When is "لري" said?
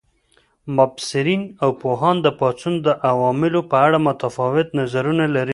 5.35-5.49